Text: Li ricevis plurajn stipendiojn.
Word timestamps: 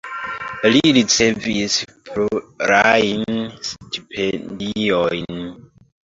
Li 0.75 0.79
ricevis 0.95 1.75
plurajn 2.07 3.35
stipendiojn. 3.67 5.45